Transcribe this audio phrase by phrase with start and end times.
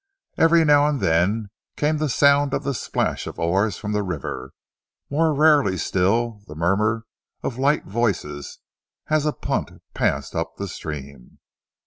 [0.35, 4.51] Every now and then came the sound of the splash of oars from the river;
[5.11, 7.05] more rarely still, the murmur
[7.43, 8.57] of light voices
[9.11, 11.37] as a punt passed up the stream.